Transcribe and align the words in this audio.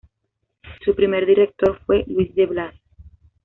Su 0.83 0.95
primer 0.95 1.27
director 1.27 1.79
fue 1.85 2.05
Luis 2.07 2.33
de 2.33 2.47
Blas. 2.47 2.73